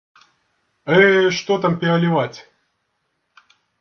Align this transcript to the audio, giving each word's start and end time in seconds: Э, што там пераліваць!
Э, 0.95 1.01
што 1.39 1.57
там 1.65 1.75
пераліваць! 1.83 2.39